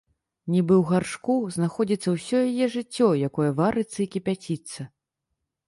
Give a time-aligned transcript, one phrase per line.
[0.53, 4.91] Нібы ў гаршку знаходзіцца ўсё яе жыццё, якое варыцца і кіпяціцца.